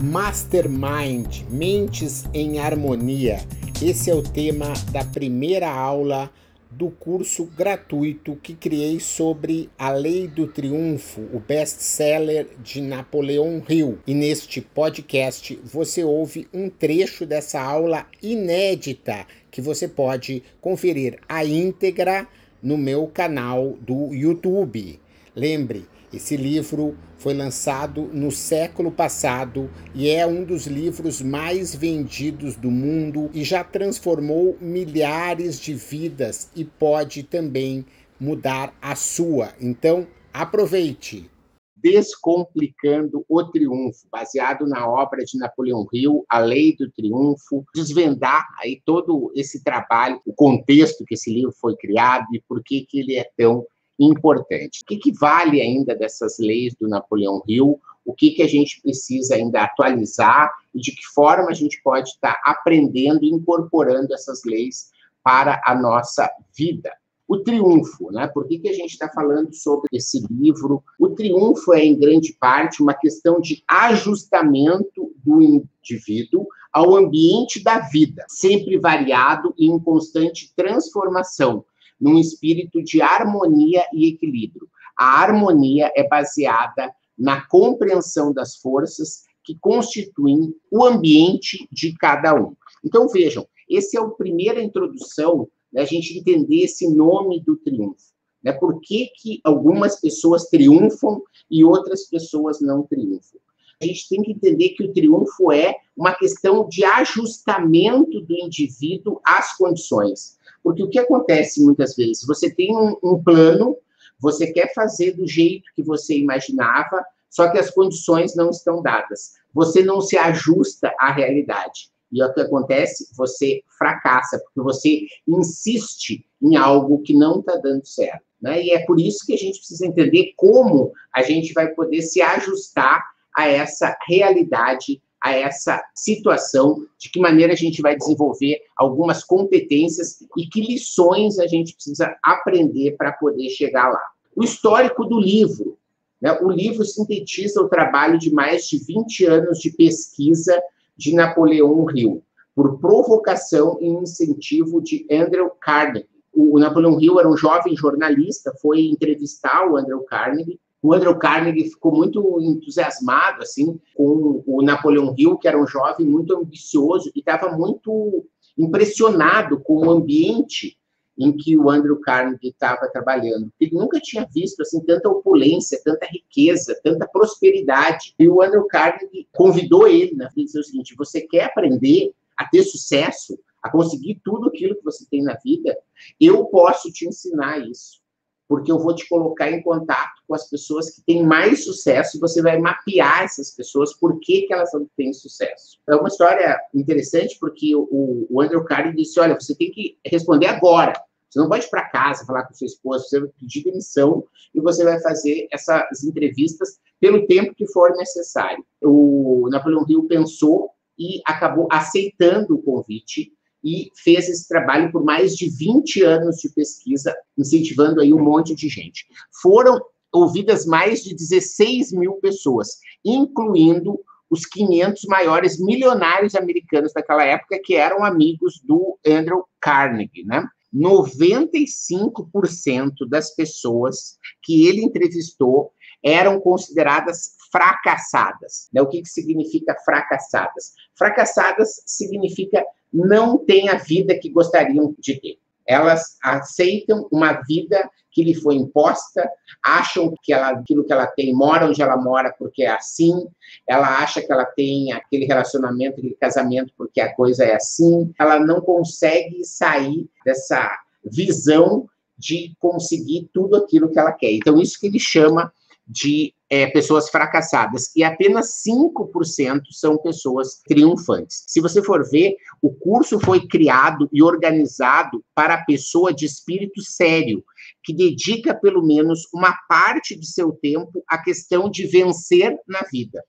[0.00, 3.40] Mastermind Mentes em Harmonia.
[3.82, 6.30] Esse é o tema da primeira aula
[6.70, 13.98] do curso gratuito que criei sobre a Lei do Triunfo, o best-seller de Napoleão Hill.
[14.06, 21.44] E neste podcast você ouve um trecho dessa aula inédita que você pode conferir a
[21.44, 22.26] íntegra
[22.62, 24.98] no meu canal do YouTube.
[25.34, 32.54] Lembre, esse livro foi lançado no século passado e é um dos livros mais vendidos
[32.54, 37.86] do mundo e já transformou milhares de vidas e pode também
[38.20, 39.54] mudar a sua.
[39.60, 41.30] Então, aproveite!
[41.76, 48.80] Descomplicando o Triunfo, baseado na obra de Napoleão Hill, A Lei do Triunfo, desvendar aí
[48.84, 53.16] todo esse trabalho, o contexto que esse livro foi criado e por que, que ele
[53.16, 53.66] é tão
[53.98, 54.82] importante.
[54.82, 57.80] O que, que vale ainda dessas leis do Napoleão Hill?
[58.04, 62.10] O que, que a gente precisa ainda atualizar e de que forma a gente pode
[62.10, 64.90] estar aprendendo e incorporando essas leis
[65.22, 66.90] para a nossa vida?
[67.28, 68.26] O triunfo, né?
[68.26, 70.82] Por que, que a gente está falando sobre esse livro?
[70.98, 77.78] O triunfo é, em grande parte, uma questão de ajustamento do indivíduo ao ambiente da
[77.78, 81.64] vida, sempre variado e em constante transformação,
[82.02, 84.68] num espírito de harmonia e equilíbrio.
[84.98, 92.56] A harmonia é baseada na compreensão das forças que constituem o ambiente de cada um.
[92.84, 98.12] Então, vejam, essa é a primeira introdução da gente entender esse nome do triunfo.
[98.42, 98.52] Né?
[98.52, 103.38] Por que, que algumas pessoas triunfam e outras pessoas não triunfam?
[103.80, 109.20] A gente tem que entender que o triunfo é uma questão de ajustamento do indivíduo
[109.24, 110.38] às condições.
[110.62, 112.24] Porque o que acontece muitas vezes?
[112.26, 113.76] Você tem um, um plano,
[114.20, 119.32] você quer fazer do jeito que você imaginava, só que as condições não estão dadas.
[119.52, 121.90] Você não se ajusta à realidade.
[122.12, 123.08] E o que acontece?
[123.16, 128.22] Você fracassa, porque você insiste em algo que não está dando certo.
[128.40, 128.62] Né?
[128.62, 132.20] E é por isso que a gente precisa entender como a gente vai poder se
[132.20, 133.02] ajustar
[133.34, 140.18] a essa realidade a essa situação, de que maneira a gente vai desenvolver algumas competências
[140.36, 144.02] e que lições a gente precisa aprender para poder chegar lá.
[144.34, 145.78] O histórico do livro.
[146.20, 146.32] Né?
[146.40, 150.60] O livro sintetiza o trabalho de mais de 20 anos de pesquisa
[150.96, 152.22] de Napoleão Hill,
[152.54, 156.08] por provocação e incentivo de Andrew Carnegie.
[156.32, 161.70] O Napoleão Hill era um jovem jornalista, foi entrevistar o Andrew Carnegie o Andrew Carnegie
[161.70, 167.20] ficou muito entusiasmado assim com o Napoleão Hill, que era um jovem muito ambicioso e
[167.20, 168.26] estava muito
[168.58, 170.76] impressionado com o ambiente
[171.16, 173.52] em que o Andrew Carnegie estava trabalhando.
[173.60, 178.14] Ele nunca tinha visto assim tanta opulência, tanta riqueza, tanta prosperidade.
[178.18, 182.64] E o Andrew Carnegie convidou ele, né, disse o seguinte: você quer aprender a ter
[182.64, 185.78] sucesso, a conseguir tudo aquilo que você tem na vida?
[186.20, 188.01] Eu posso te ensinar isso
[188.48, 192.42] porque eu vou te colocar em contato com as pessoas que têm mais sucesso você
[192.42, 195.78] vai mapear essas pessoas, por que, que elas não têm sucesso.
[195.88, 200.46] É uma história interessante, porque o, o Andrew Carnegie disse, olha, você tem que responder
[200.46, 200.92] agora,
[201.32, 204.24] você não pode ir para casa falar com sua esposa, você vai pedir demissão
[204.54, 208.62] e você vai fazer essas entrevistas pelo tempo que for necessário.
[208.82, 213.32] O Napoleão Hill pensou e acabou aceitando o convite
[213.64, 218.54] e fez esse trabalho por mais de 20 anos de pesquisa, incentivando aí um monte
[218.54, 219.06] de gente.
[219.40, 219.80] Foram
[220.12, 223.98] ouvidas mais de 16 mil pessoas, incluindo
[224.28, 230.44] os 500 maiores milionários americanos daquela época, que eram amigos do Andrew Carnegie, né?
[230.74, 235.70] 95% das pessoas que ele entrevistou
[236.02, 238.68] eram consideradas fracassadas.
[238.72, 238.80] Né?
[238.80, 240.72] O que, que significa fracassadas?
[240.96, 245.38] Fracassadas significa não têm a vida que gostariam de ter.
[245.66, 249.26] Elas aceitam uma vida que lhe foi imposta,
[249.62, 253.26] acham que ela, aquilo que ela tem mora onde ela mora porque é assim,
[253.66, 258.38] ela acha que ela tem aquele relacionamento, aquele casamento porque a coisa é assim, ela
[258.38, 261.88] não consegue sair dessa visão
[262.18, 264.30] de conseguir tudo aquilo que ela quer.
[264.30, 265.52] Então, isso que ele chama
[265.92, 271.44] de é, pessoas fracassadas e apenas 5% são pessoas triunfantes.
[271.46, 276.82] Se você for ver, o curso foi criado e organizado para a pessoa de espírito
[276.82, 277.44] sério,
[277.84, 283.22] que dedica pelo menos uma parte de seu tempo à questão de vencer na vida.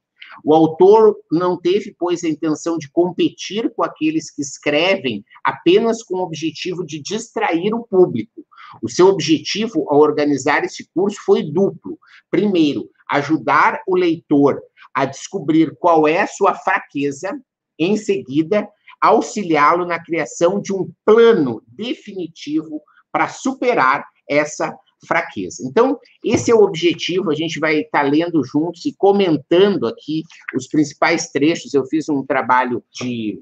[0.43, 6.15] O autor não teve, pois, a intenção de competir com aqueles que escrevem apenas com
[6.15, 8.45] o objetivo de distrair o público.
[8.81, 11.99] O seu objetivo ao organizar esse curso foi duplo.
[12.31, 14.61] Primeiro, ajudar o leitor
[14.93, 17.39] a descobrir qual é a sua fraqueza,
[17.77, 18.67] em seguida,
[19.01, 22.81] auxiliá-lo na criação de um plano definitivo
[23.11, 25.63] para superar essa fraqueza.
[25.65, 30.23] Então, esse é o objetivo, a gente vai estar tá lendo juntos e comentando aqui
[30.55, 31.73] os principais trechos.
[31.73, 33.41] Eu fiz um trabalho de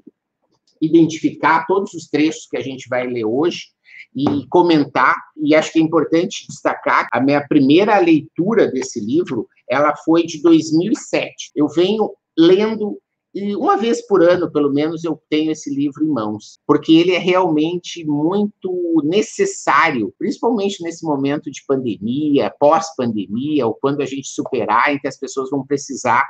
[0.80, 3.66] identificar todos os trechos que a gente vai ler hoje
[4.14, 9.94] e comentar, e acho que é importante destacar, a minha primeira leitura desse livro, ela
[9.96, 11.52] foi de 2007.
[11.54, 12.98] Eu venho lendo
[13.34, 17.12] e uma vez por ano, pelo menos, eu tenho esse livro em mãos, porque ele
[17.12, 24.94] é realmente muito necessário, principalmente nesse momento de pandemia, pós-pandemia, ou quando a gente superar,
[24.94, 26.24] em que as pessoas vão precisar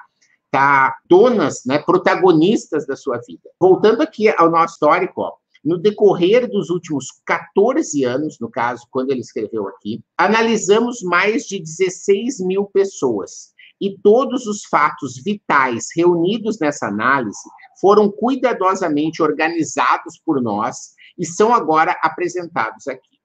[0.46, 3.50] estar donas, né, protagonistas da sua vida.
[3.58, 5.32] Voltando aqui ao nosso histórico, ó,
[5.64, 11.58] no decorrer dos últimos 14 anos, no caso, quando ele escreveu aqui, analisamos mais de
[11.58, 13.51] 16 mil pessoas
[13.82, 17.42] e todos os fatos vitais reunidos nessa análise
[17.80, 23.18] foram cuidadosamente organizados por nós e são agora apresentados aqui.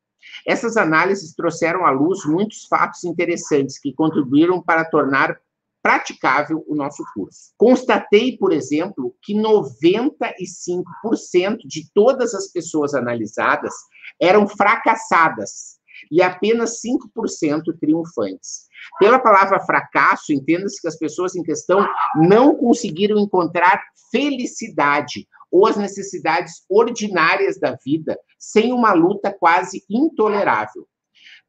[0.47, 5.39] Essas análises trouxeram à luz muitos fatos interessantes que contribuíram para tornar
[5.83, 7.53] praticável o nosso curso.
[7.55, 13.75] Constatei, por exemplo, que 95% de todas as pessoas analisadas
[14.19, 15.76] eram fracassadas
[16.11, 18.67] e apenas 5% triunfantes.
[18.99, 23.81] Pela palavra fracasso, entenda-se que as pessoas em questão não conseguiram encontrar
[24.11, 30.87] felicidade ou as necessidades ordinárias da vida sem uma luta quase intolerável.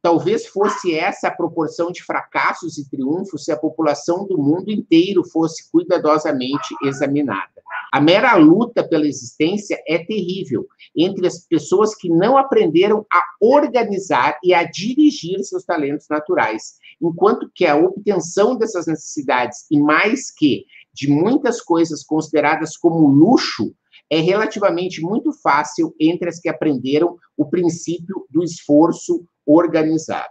[0.01, 5.25] Talvez fosse essa a proporção de fracassos e triunfos se a população do mundo inteiro
[5.25, 7.59] fosse cuidadosamente examinada.
[7.91, 10.65] A mera luta pela existência é terrível
[10.95, 17.49] entre as pessoas que não aprenderam a organizar e a dirigir seus talentos naturais, enquanto
[17.53, 23.73] que a obtenção dessas necessidades, e mais que de muitas coisas consideradas como luxo,
[24.09, 30.29] é relativamente muito fácil entre as que aprenderam o princípio do esforço organizado.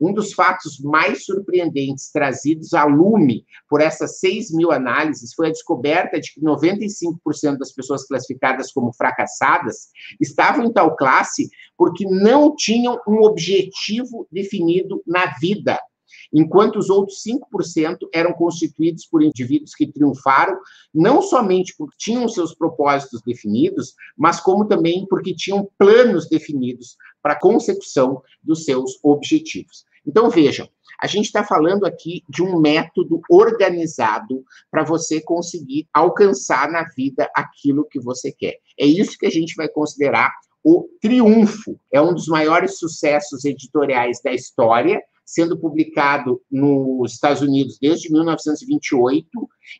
[0.00, 5.52] Um dos fatos mais surpreendentes trazidos a lume por essas 6 mil análises foi a
[5.52, 9.88] descoberta de que 95% das pessoas classificadas como fracassadas
[10.20, 15.78] estavam em tal classe porque não tinham um objetivo definido na vida
[16.32, 20.58] enquanto os outros 5% eram constituídos por indivíduos que triunfaram,
[20.92, 27.32] não somente porque tinham seus propósitos definidos, mas como também porque tinham planos definidos para
[27.32, 29.84] a consecução dos seus objetivos.
[30.06, 30.68] Então, vejam,
[31.00, 37.28] a gente está falando aqui de um método organizado para você conseguir alcançar na vida
[37.34, 38.58] aquilo que você quer.
[38.78, 40.30] É isso que a gente vai considerar
[40.62, 41.76] o triunfo.
[41.92, 49.28] É um dos maiores sucessos editoriais da história sendo publicado nos Estados Unidos desde 1928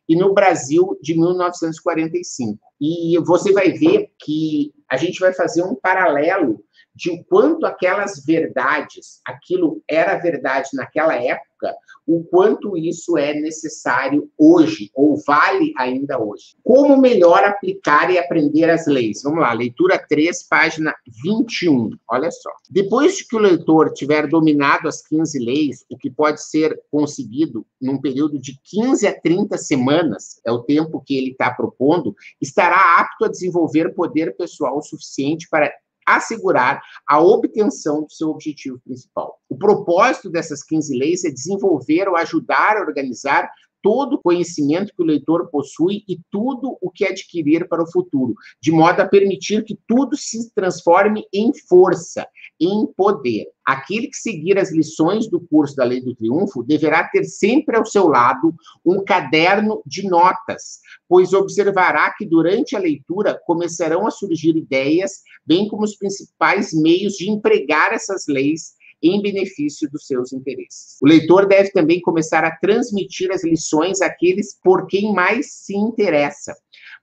[0.08, 2.58] e no Brasil de 1945.
[2.80, 6.64] E você vai ver que a gente vai fazer um paralelo
[6.96, 11.74] de o quanto aquelas verdades, aquilo era verdade naquela época,
[12.06, 16.54] o quanto isso é necessário hoje, ou vale ainda hoje.
[16.62, 19.22] Como melhor aplicar e aprender as leis?
[19.22, 21.90] Vamos lá, leitura 3, página 21.
[22.08, 22.50] Olha só.
[22.70, 28.00] Depois que o leitor tiver dominado as 15 leis, o que pode ser conseguido num
[28.00, 33.24] período de 15 a 30 semanas, é o tempo que ele está propondo, estará apto
[33.24, 35.72] a desenvolver poder pessoal suficiente para
[36.06, 39.40] assegurar a obtenção do seu objetivo principal.
[39.48, 43.50] O propósito dessas 15 leis é desenvolver ou ajudar a organizar
[43.86, 48.34] todo o conhecimento que o leitor possui e tudo o que adquirir para o futuro,
[48.60, 52.26] de modo a permitir que tudo se transforme em força,
[52.60, 53.46] em poder.
[53.64, 57.86] Aquele que seguir as lições do curso da Lei do Triunfo deverá ter sempre ao
[57.86, 58.52] seu lado
[58.84, 65.68] um caderno de notas, pois observará que durante a leitura começarão a surgir ideias, bem
[65.68, 70.96] como os principais meios de empregar essas leis em benefício dos seus interesses.
[71.02, 76.54] O leitor deve também começar a transmitir as lições àqueles por quem mais se interessa,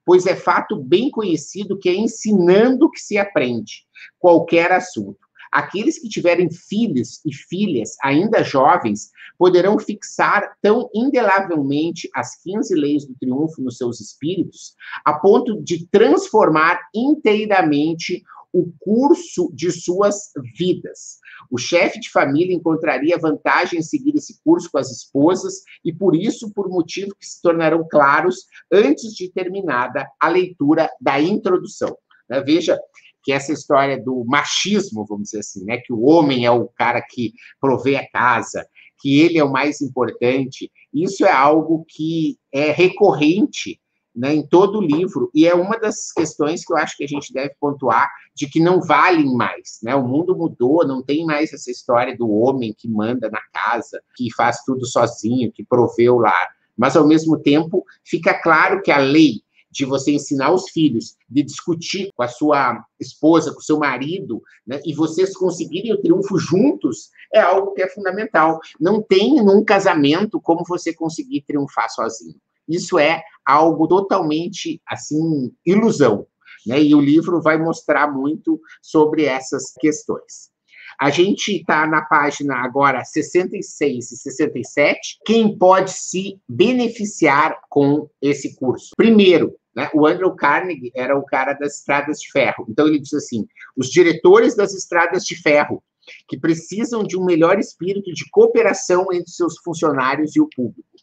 [0.04, 3.84] pois é fato bem conhecido que é ensinando que se aprende
[4.18, 5.24] qualquer assunto.
[5.54, 13.06] Aqueles que tiverem filhos e filhas ainda jovens poderão fixar tão indelavelmente as 15 leis
[13.06, 14.74] do triunfo nos seus espíritos,
[15.04, 21.18] a ponto de transformar inteiramente o curso de suas vidas.
[21.50, 26.14] O chefe de família encontraria vantagem em seguir esse curso com as esposas e, por
[26.14, 31.98] isso, por motivos que se tornarão claros antes de terminada a leitura da introdução.
[32.30, 32.40] Né?
[32.42, 32.78] Veja
[33.24, 37.02] que essa história do machismo, vamos dizer assim, né, que o homem é o cara
[37.02, 38.64] que provê a casa,
[39.00, 43.80] que ele é o mais importante, isso é algo que é recorrente
[44.14, 47.08] né, em todo o livro, e é uma das questões que eu acho que a
[47.08, 51.52] gente deve pontuar, de que não valem mais, né, o mundo mudou, não tem mais
[51.52, 56.18] essa história do homem que manda na casa, que faz tudo sozinho, que provê o
[56.18, 61.16] lar, mas, ao mesmo tempo, fica claro que a lei de você ensinar os filhos,
[61.28, 66.00] de discutir com a sua esposa, com o seu marido, né, e vocês conseguirem o
[66.00, 68.60] triunfo juntos, é algo que é fundamental.
[68.80, 72.36] Não tem num casamento como você conseguir triunfar sozinho.
[72.68, 76.26] Isso é algo totalmente, assim, ilusão.
[76.66, 76.82] Né?
[76.82, 80.52] E o livro vai mostrar muito sobre essas questões.
[80.98, 85.18] A gente está na página agora 66 e 67.
[85.26, 88.90] Quem pode se beneficiar com esse curso?
[88.96, 92.64] Primeiro, né, o Andrew Carnegie era o cara das estradas de ferro.
[92.68, 93.44] Então, ele diz assim:
[93.76, 95.82] os diretores das estradas de ferro,
[96.28, 100.93] que precisam de um melhor espírito de cooperação entre seus funcionários e o público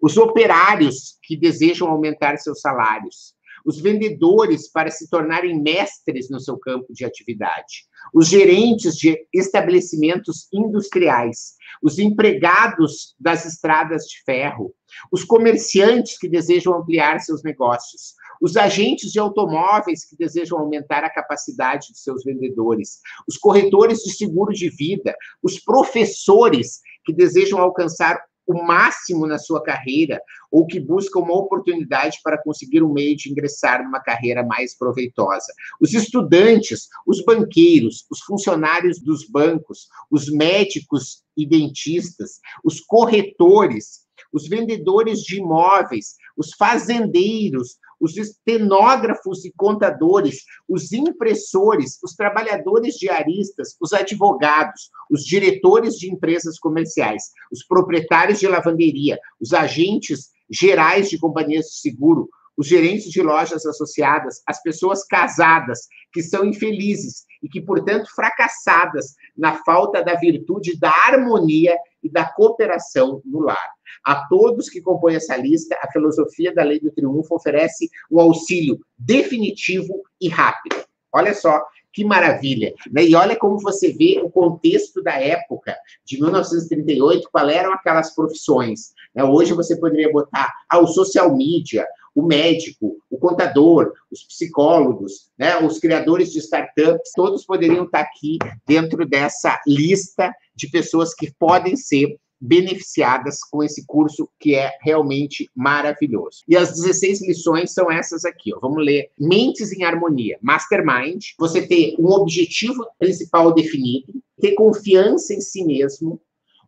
[0.00, 6.56] os operários que desejam aumentar seus salários, os vendedores para se tornarem mestres no seu
[6.56, 14.74] campo de atividade, os gerentes de estabelecimentos industriais, os empregados das estradas de ferro,
[15.12, 21.10] os comerciantes que desejam ampliar seus negócios, os agentes de automóveis que desejam aumentar a
[21.10, 28.22] capacidade de seus vendedores, os corretores de seguro de vida, os professores que desejam alcançar
[28.48, 33.30] o máximo na sua carreira ou que busca uma oportunidade para conseguir um meio de
[33.30, 35.52] ingressar numa carreira mais proveitosa.
[35.78, 44.48] Os estudantes, os banqueiros, os funcionários dos bancos, os médicos e dentistas, os corretores, os
[44.48, 53.92] vendedores de imóveis, os fazendeiros, os estenógrafos e contadores, os impressores, os trabalhadores diaristas, os
[53.92, 61.66] advogados, os diretores de empresas comerciais, os proprietários de lavanderia, os agentes gerais de companhias
[61.66, 67.60] de seguro, os gerentes de lojas associadas, as pessoas casadas que são infelizes e que,
[67.60, 73.70] portanto, fracassadas na falta da virtude da harmonia e da cooperação no lar.
[74.04, 78.80] A todos que compõem essa lista, a filosofia da lei do triunfo oferece um auxílio
[78.98, 80.76] definitivo e rápido.
[81.12, 81.62] Olha só
[81.92, 82.74] que maravilha.
[82.92, 83.06] Né?
[83.06, 88.92] E olha como você vê o contexto da época, de 1938, quais eram aquelas profissões.
[89.14, 89.24] Né?
[89.24, 91.86] Hoje você poderia botar ah, o social media,
[92.18, 95.56] o médico, o contador, os psicólogos, né?
[95.58, 101.76] os criadores de startups, todos poderiam estar aqui dentro dessa lista de pessoas que podem
[101.76, 106.42] ser beneficiadas com esse curso que é realmente maravilhoso.
[106.48, 108.58] E as 16 lições são essas aqui, ó.
[108.58, 109.10] Vamos ler.
[109.16, 116.20] Mentes em harmonia, mastermind, você ter um objetivo principal definido, ter confiança em si mesmo,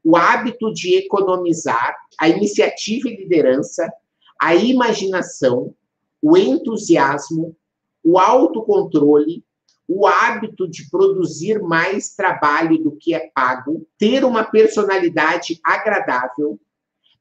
[0.04, 3.92] o hábito de economizar, a iniciativa e liderança,
[4.40, 5.74] a imaginação,
[6.22, 7.54] o entusiasmo,
[8.02, 9.44] o autocontrole,
[9.86, 16.58] o hábito de produzir mais trabalho do que é pago, ter uma personalidade agradável,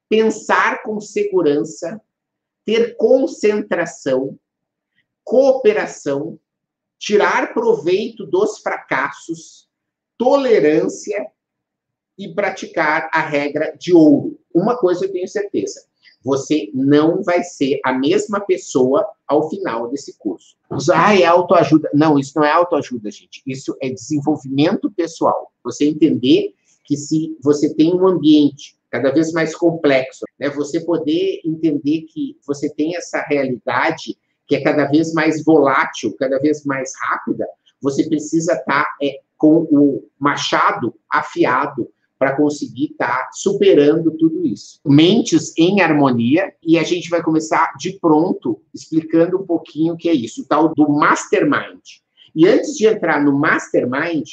[0.08, 2.00] pensar com segurança,
[2.64, 4.40] ter concentração,
[5.24, 6.40] cooperação,
[6.98, 9.68] tirar proveito dos fracassos,
[10.18, 11.30] tolerância
[12.18, 14.40] e praticar a regra de ouro.
[14.54, 15.89] Uma coisa eu tenho certeza:
[16.24, 20.56] você não vai ser a mesma pessoa ao final desse curso.
[20.94, 21.90] Ah, é autoajuda.
[21.94, 23.42] Não, isso não é autoajuda, gente.
[23.46, 25.52] Isso é desenvolvimento pessoal.
[25.64, 31.42] Você entender que se você tem um ambiente cada vez mais complexo, né, você poder
[31.46, 36.92] entender que você tem essa realidade que é cada vez mais volátil, cada vez mais
[37.00, 37.48] rápida,
[37.80, 41.88] você precisa estar tá, é, com o machado afiado
[42.20, 44.82] para conseguir estar tá superando tudo isso.
[44.86, 50.10] Mentes em harmonia, e a gente vai começar de pronto explicando um pouquinho o que
[50.10, 51.82] é isso, o tal do mastermind.
[52.36, 54.28] E antes de entrar no mastermind,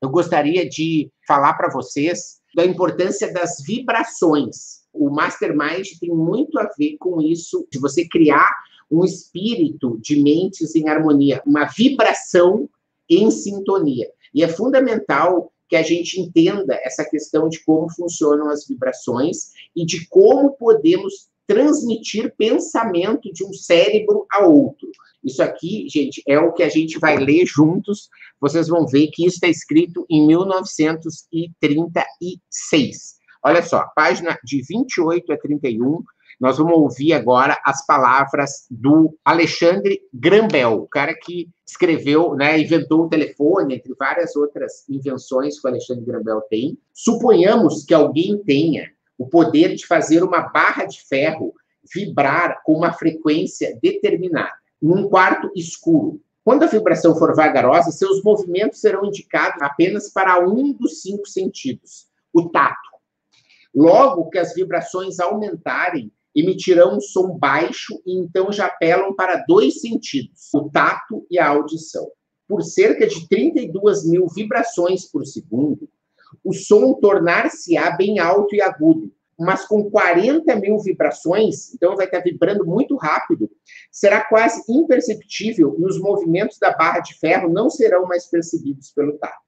[0.00, 4.84] eu gostaria de falar para vocês da importância das vibrações.
[4.92, 8.50] O mastermind tem muito a ver com isso, de você criar
[8.90, 12.68] um espírito de mentes em harmonia, uma vibração
[13.08, 14.08] em sintonia.
[14.32, 19.84] E é fundamental que a gente entenda essa questão de como funcionam as vibrações e
[19.84, 24.88] de como podemos transmitir pensamento de um cérebro a outro.
[25.24, 28.08] Isso aqui, gente, é o que a gente vai ler juntos.
[28.40, 33.14] Vocês vão ver que isso está escrito em 1936.
[33.44, 36.04] Olha só, página de 28 a 31,
[36.40, 43.02] nós vamos ouvir agora as palavras do Alexandre Grambel, o cara que escreveu, né, inventou
[43.02, 46.78] o telefone, entre várias outras invenções que o Alexandre Grambel tem.
[46.92, 51.54] Suponhamos que alguém tenha o poder de fazer uma barra de ferro
[51.92, 56.20] vibrar com uma frequência determinada, num quarto escuro.
[56.42, 62.06] Quando a vibração for vagarosa, seus movimentos serão indicados apenas para um dos cinco sentidos,
[62.32, 62.94] o tato.
[63.74, 69.80] Logo que as vibrações aumentarem, emitirão um som baixo e então já apelam para dois
[69.80, 72.10] sentidos, o tato e a audição.
[72.48, 75.88] Por cerca de 32 mil vibrações por segundo,
[76.42, 82.20] o som tornar-se-á bem alto e agudo, mas com 40 mil vibrações, então vai estar
[82.20, 83.50] vibrando muito rápido,
[83.90, 89.18] será quase imperceptível e os movimentos da barra de ferro não serão mais percebidos pelo
[89.18, 89.42] tato.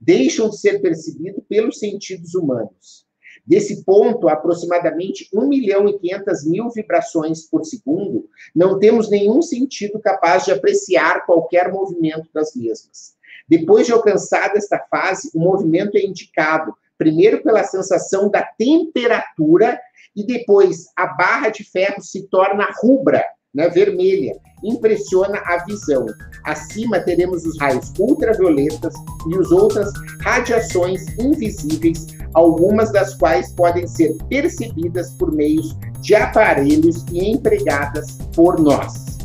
[0.00, 3.03] Deixam de ser percebidos pelos sentidos humanos.
[3.46, 10.00] Desse ponto, aproximadamente 1 milhão e 500 mil vibrações por segundo, não temos nenhum sentido
[10.00, 13.14] capaz de apreciar qualquer movimento das mesmas.
[13.46, 19.78] Depois de alcançada esta fase, o movimento é indicado, primeiro pela sensação da temperatura,
[20.16, 23.24] e depois a barra de ferro se torna rubra,
[23.54, 26.06] né, vermelha, impressiona a visão.
[26.44, 28.94] Acima teremos os raios ultravioletas
[29.28, 37.04] e as outras radiações invisíveis, algumas das quais podem ser percebidas por meios de aparelhos
[37.12, 39.18] e empregadas por nós.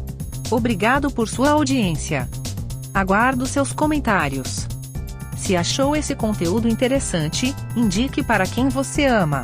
[0.52, 2.30] Obrigado por sua audiência.
[2.94, 4.68] Aguardo seus comentários.
[5.38, 9.44] Se achou esse conteúdo interessante, indique para quem você ama.